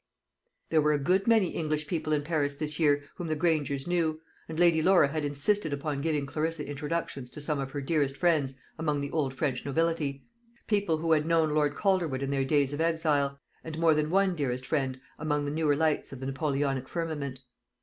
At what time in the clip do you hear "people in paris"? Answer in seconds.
1.85-2.55